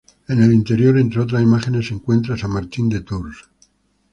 [0.27, 3.37] En el interior, entre otras imágenes, se encuentra San Martín de Tours.